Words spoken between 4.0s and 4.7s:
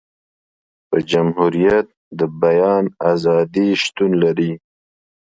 لري.